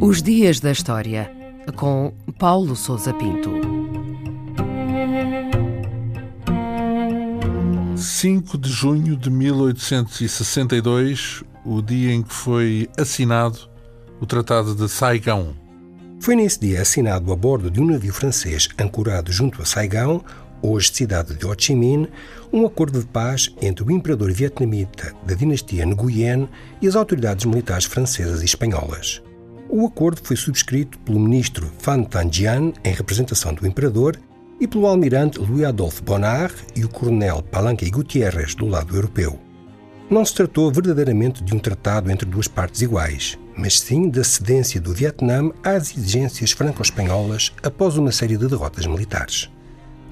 Os 0.00 0.20
Dias 0.20 0.58
da 0.60 0.72
História, 0.72 1.32
com 1.76 2.12
Paulo 2.38 2.76
Souza 2.76 3.14
Pinto. 3.14 3.50
5 7.96 8.58
de 8.58 8.68
junho 8.68 9.16
de 9.16 9.30
1862, 9.30 11.42
o 11.64 11.80
dia 11.80 12.12
em 12.12 12.22
que 12.22 12.34
foi 12.34 12.86
assinado 12.98 13.58
o 14.20 14.26
Tratado 14.26 14.74
de 14.74 14.86
Saigão. 14.88 15.56
Foi 16.20 16.36
nesse 16.36 16.60
dia 16.60 16.82
assinado 16.82 17.32
a 17.32 17.36
bordo 17.36 17.70
de 17.70 17.80
um 17.80 17.86
navio 17.86 18.12
francês 18.12 18.68
ancorado 18.78 19.32
junto 19.32 19.62
a 19.62 19.64
Saigão, 19.64 20.22
hoje 20.62 20.92
cidade 20.94 21.34
de 21.34 21.44
Ho 21.44 21.54
Chi 21.58 21.74
Minh, 21.74 22.08
um 22.52 22.64
acordo 22.64 23.00
de 23.00 23.06
paz 23.06 23.54
entre 23.60 23.84
o 23.84 23.90
imperador 23.90 24.32
vietnamita 24.32 25.12
da 25.26 25.34
dinastia 25.34 25.84
Nguyen 25.84 26.48
e 26.80 26.86
as 26.86 26.96
autoridades 26.96 27.44
militares 27.44 27.84
francesas 27.84 28.42
e 28.42 28.44
espanholas. 28.44 29.22
O 29.68 29.86
acordo 29.86 30.20
foi 30.22 30.36
subscrito 30.36 30.98
pelo 31.00 31.18
ministro 31.18 31.70
Phan 31.78 32.04
Thanh 32.04 32.30
Gian, 32.32 32.72
em 32.84 32.92
representação 32.92 33.54
do 33.54 33.66
imperador, 33.66 34.18
e 34.60 34.68
pelo 34.68 34.86
almirante 34.86 35.38
Louis 35.38 35.64
Adolphe 35.64 36.02
Bonnard 36.02 36.54
e 36.76 36.84
o 36.84 36.88
coronel 36.88 37.42
Palanque 37.42 37.90
Gutierrez, 37.90 38.54
do 38.54 38.66
lado 38.66 38.94
europeu. 38.94 39.40
Não 40.08 40.24
se 40.24 40.34
tratou 40.34 40.70
verdadeiramente 40.70 41.42
de 41.42 41.54
um 41.54 41.58
tratado 41.58 42.10
entre 42.10 42.28
duas 42.28 42.46
partes 42.46 42.82
iguais, 42.82 43.38
mas 43.56 43.80
sim 43.80 44.10
da 44.10 44.22
cedência 44.22 44.80
do 44.80 44.92
Vietnã 44.92 45.50
às 45.64 45.96
exigências 45.96 46.52
franco-espanholas 46.52 47.50
após 47.62 47.96
uma 47.96 48.12
série 48.12 48.36
de 48.36 48.46
derrotas 48.46 48.86
militares. 48.86 49.50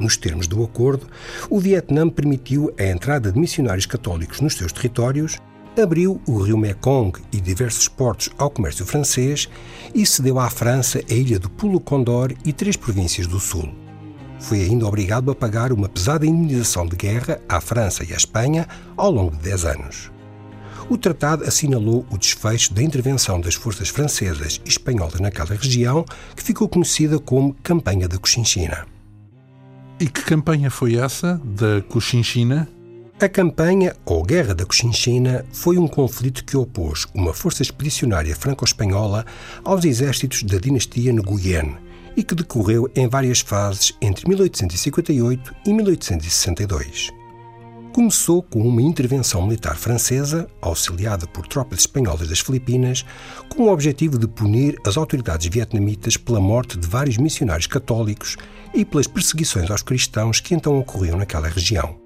Nos 0.00 0.16
termos 0.16 0.48
do 0.48 0.64
acordo, 0.64 1.06
o 1.50 1.60
Vietnã 1.60 2.08
permitiu 2.08 2.74
a 2.78 2.84
entrada 2.84 3.30
de 3.30 3.38
missionários 3.38 3.86
católicos 3.86 4.40
nos 4.40 4.54
seus 4.54 4.72
territórios 4.72 5.38
abriu 5.80 6.20
o 6.26 6.38
rio 6.42 6.58
Mekong 6.58 7.20
e 7.32 7.40
diversos 7.40 7.86
portos 7.88 8.30
ao 8.36 8.50
comércio 8.50 8.84
francês 8.84 9.48
e 9.94 10.04
cedeu 10.04 10.38
à 10.38 10.50
França 10.50 11.00
a 11.08 11.14
ilha 11.14 11.38
do 11.38 11.48
Pulo 11.48 11.80
Condor 11.80 12.32
e 12.44 12.52
três 12.52 12.76
províncias 12.76 13.26
do 13.26 13.38
sul. 13.38 13.72
Foi 14.38 14.62
ainda 14.62 14.86
obrigado 14.86 15.30
a 15.30 15.34
pagar 15.34 15.72
uma 15.72 15.88
pesada 15.88 16.26
indenização 16.26 16.86
de 16.86 16.96
guerra 16.96 17.40
à 17.48 17.60
França 17.60 18.04
e 18.04 18.12
à 18.12 18.16
Espanha 18.16 18.66
ao 18.96 19.10
longo 19.10 19.36
de 19.36 19.42
dez 19.42 19.64
anos. 19.64 20.10
O 20.88 20.98
tratado 20.98 21.44
assinalou 21.44 22.04
o 22.10 22.18
desfecho 22.18 22.74
da 22.74 22.82
intervenção 22.82 23.40
das 23.40 23.54
forças 23.54 23.90
francesas 23.90 24.60
e 24.64 24.68
espanholas 24.68 25.20
naquela 25.20 25.54
região, 25.54 26.04
que 26.34 26.42
ficou 26.42 26.68
conhecida 26.68 27.18
como 27.18 27.54
Campanha 27.62 28.08
da 28.08 28.18
Cochinchina. 28.18 28.86
E 30.00 30.08
que 30.08 30.22
campanha 30.22 30.70
foi 30.70 30.96
essa, 30.96 31.38
da 31.44 31.82
Cochinchina? 31.82 32.66
A 33.20 33.28
campanha, 33.28 33.94
ou 34.06 34.22
Guerra 34.22 34.54
da 34.54 34.64
Cochinchina, 34.64 35.44
foi 35.52 35.76
um 35.76 35.86
conflito 35.86 36.42
que 36.42 36.56
opôs 36.56 37.06
uma 37.12 37.34
força 37.34 37.60
expedicionária 37.60 38.34
franco-espanhola 38.34 39.26
aos 39.62 39.84
exércitos 39.84 40.42
da 40.42 40.56
dinastia 40.56 41.12
Nguyen 41.12 41.76
e 42.16 42.24
que 42.24 42.34
decorreu 42.34 42.90
em 42.96 43.08
várias 43.08 43.40
fases 43.40 43.92
entre 44.00 44.26
1858 44.26 45.54
e 45.66 45.72
1862. 45.74 47.19
Começou 47.92 48.40
com 48.40 48.60
uma 48.60 48.80
intervenção 48.80 49.42
militar 49.42 49.76
francesa, 49.76 50.48
auxiliada 50.62 51.26
por 51.26 51.46
tropas 51.48 51.80
espanholas 51.80 52.28
das 52.28 52.38
Filipinas, 52.38 53.04
com 53.48 53.64
o 53.64 53.72
objetivo 53.72 54.16
de 54.16 54.28
punir 54.28 54.78
as 54.86 54.96
autoridades 54.96 55.48
vietnamitas 55.48 56.16
pela 56.16 56.40
morte 56.40 56.78
de 56.78 56.86
vários 56.86 57.16
missionários 57.16 57.66
católicos 57.66 58.36
e 58.72 58.84
pelas 58.84 59.08
perseguições 59.08 59.68
aos 59.72 59.82
cristãos 59.82 60.38
que 60.38 60.54
então 60.54 60.78
ocorriam 60.78 61.18
naquela 61.18 61.48
região. 61.48 61.98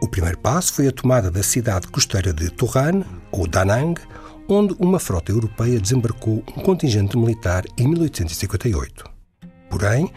O 0.00 0.08
primeiro 0.08 0.38
passo 0.38 0.72
foi 0.72 0.88
a 0.88 0.92
tomada 0.92 1.30
da 1.30 1.42
cidade 1.42 1.86
costeira 1.88 2.32
de 2.32 2.50
Turan, 2.50 3.02
ou 3.30 3.46
Da 3.46 3.62
Nang, 3.62 4.00
onde 4.48 4.74
uma 4.78 4.98
frota 4.98 5.32
europeia 5.32 5.78
desembarcou 5.78 6.42
um 6.56 6.62
contingente 6.62 7.16
militar 7.16 7.64
em 7.76 7.86
1858. 7.86 9.04
Porém, 9.68 10.10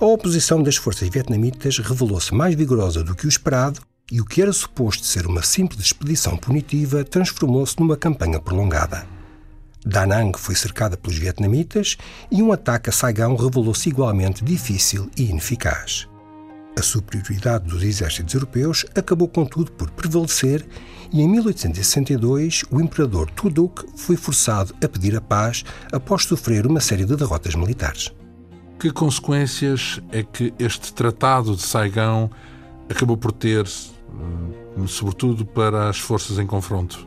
a 0.00 0.06
oposição 0.06 0.62
das 0.62 0.76
forças 0.76 1.10
vietnamitas 1.10 1.76
revelou-se 1.78 2.34
mais 2.34 2.54
vigorosa 2.54 3.04
do 3.04 3.14
que 3.14 3.26
o 3.26 3.28
esperado 3.28 3.82
e 4.12 4.20
o 4.20 4.26
que 4.26 4.42
era 4.42 4.52
suposto 4.52 5.06
ser 5.06 5.26
uma 5.26 5.42
simples 5.42 5.86
expedição 5.86 6.36
punitiva 6.36 7.02
transformou-se 7.02 7.80
numa 7.80 7.96
campanha 7.96 8.38
prolongada. 8.38 9.06
Da 9.86 10.06
Nang 10.06 10.38
foi 10.38 10.54
cercada 10.54 10.98
pelos 10.98 11.16
vietnamitas 11.16 11.96
e 12.30 12.42
um 12.42 12.52
ataque 12.52 12.90
a 12.90 12.92
Saigon 12.92 13.34
revelou-se 13.34 13.88
igualmente 13.88 14.44
difícil 14.44 15.10
e 15.16 15.30
ineficaz. 15.30 16.06
A 16.78 16.82
superioridade 16.82 17.66
dos 17.66 17.82
exércitos 17.82 18.34
europeus 18.34 18.84
acabou, 18.94 19.28
contudo, 19.28 19.72
por 19.72 19.90
prevalecer 19.90 20.66
e 21.10 21.22
em 21.22 21.28
1862 21.28 22.64
o 22.70 22.82
imperador 22.82 23.30
Tu 23.30 23.48
Duc 23.48 23.82
foi 23.96 24.16
forçado 24.16 24.74
a 24.84 24.88
pedir 24.88 25.16
a 25.16 25.22
paz 25.22 25.64
após 25.90 26.24
sofrer 26.24 26.66
uma 26.66 26.80
série 26.80 27.06
de 27.06 27.16
derrotas 27.16 27.54
militares. 27.54 28.12
Que 28.78 28.90
consequências 28.90 30.02
é 30.12 30.22
que 30.22 30.52
este 30.58 30.92
Tratado 30.92 31.56
de 31.56 31.62
Saigão 31.62 32.30
acabou 32.90 33.16
por 33.16 33.32
ter, 33.32 33.64
sobretudo 34.86 35.44
para 35.44 35.88
as 35.88 35.98
forças 35.98 36.38
em 36.38 36.46
confronto? 36.46 37.06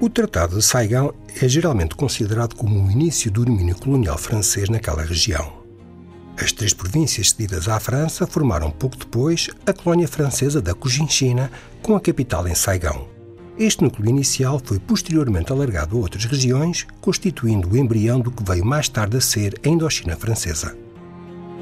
O 0.00 0.10
Tratado 0.10 0.56
de 0.56 0.62
Saigão 0.62 1.14
é 1.40 1.48
geralmente 1.48 1.94
considerado 1.94 2.54
como 2.54 2.78
o 2.78 2.90
início 2.90 3.30
do 3.30 3.44
domínio 3.44 3.76
colonial 3.76 4.18
francês 4.18 4.68
naquela 4.68 5.02
região. 5.02 5.64
As 6.38 6.52
três 6.52 6.74
províncias 6.74 7.30
cedidas 7.30 7.66
à 7.66 7.80
França 7.80 8.26
formaram 8.26 8.70
pouco 8.70 8.96
depois 8.96 9.48
a 9.66 9.72
colónia 9.72 10.06
francesa 10.06 10.60
da 10.60 10.74
Cochinchina, 10.74 11.50
com 11.82 11.96
a 11.96 12.00
capital 12.00 12.46
em 12.46 12.54
Saigão. 12.54 13.08
Este 13.58 13.82
núcleo 13.82 14.10
inicial 14.10 14.60
foi 14.62 14.78
posteriormente 14.78 15.50
alargado 15.50 15.96
a 15.96 16.00
outras 16.00 16.26
regiões, 16.26 16.86
constituindo 17.00 17.70
o 17.70 17.76
embrião 17.76 18.20
do 18.20 18.30
que 18.30 18.44
veio 18.44 18.66
mais 18.66 18.86
tarde 18.86 19.16
a 19.16 19.20
ser 19.20 19.58
a 19.64 19.68
Indochina 19.68 20.14
francesa. 20.14 20.76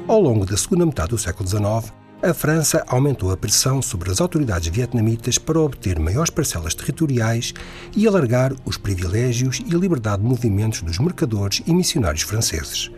Ao 0.05 0.19
longo 0.19 0.45
da 0.45 0.57
segunda 0.57 0.85
metade 0.85 1.11
do 1.11 1.17
século 1.17 1.47
XIX, 1.47 1.93
a 2.25 2.33
França 2.33 2.83
aumentou 2.87 3.31
a 3.31 3.37
pressão 3.37 3.83
sobre 3.83 4.09
as 4.09 4.19
autoridades 4.19 4.67
vietnamitas 4.67 5.37
para 5.37 5.59
obter 5.59 5.99
maiores 5.99 6.31
parcelas 6.31 6.73
territoriais 6.73 7.53
e 7.95 8.07
alargar 8.07 8.51
os 8.65 8.77
privilégios 8.77 9.59
e 9.59 9.69
liberdade 9.69 10.23
de 10.23 10.27
movimentos 10.27 10.81
dos 10.81 10.97
mercadores 10.97 11.61
e 11.67 11.73
missionários 11.73 12.23
franceses. 12.23 12.89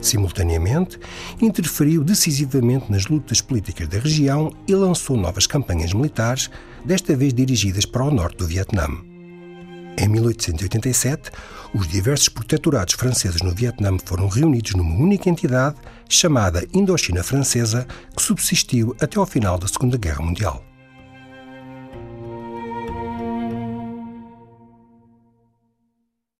Simultaneamente, 0.00 0.98
interferiu 1.40 2.02
decisivamente 2.02 2.90
nas 2.90 3.06
lutas 3.06 3.40
políticas 3.40 3.86
da 3.86 4.00
região 4.00 4.52
e 4.66 4.74
lançou 4.74 5.16
novas 5.16 5.46
campanhas 5.46 5.92
militares, 5.92 6.50
desta 6.84 7.14
vez 7.14 7.32
dirigidas 7.32 7.86
para 7.86 8.02
o 8.02 8.10
norte 8.10 8.38
do 8.38 8.48
Vietnã. 8.48 9.11
Em 10.02 10.08
1887, 10.08 11.30
os 11.72 11.86
diversos 11.86 12.28
protetorados 12.28 12.94
franceses 12.94 13.40
no 13.40 13.54
Vietnã 13.54 13.96
foram 14.04 14.26
reunidos 14.26 14.74
numa 14.74 14.96
única 14.96 15.30
entidade 15.30 15.76
chamada 16.08 16.66
Indochina 16.74 17.22
Francesa, 17.22 17.86
que 18.16 18.20
subsistiu 18.20 18.96
até 19.00 19.16
ao 19.20 19.26
final 19.26 19.56
da 19.56 19.68
Segunda 19.68 19.96
Guerra 19.96 20.24
Mundial. 20.24 20.71